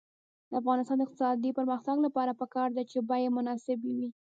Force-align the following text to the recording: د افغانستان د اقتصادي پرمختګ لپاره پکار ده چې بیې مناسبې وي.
د 0.49 0.51
افغانستان 0.61 0.95
د 0.97 1.01
اقتصادي 1.05 1.51
پرمختګ 1.59 1.97
لپاره 2.05 2.37
پکار 2.41 2.69
ده 2.77 2.83
چې 2.91 2.97
بیې 3.09 3.29
مناسبې 3.37 3.91
وي. 3.97 4.09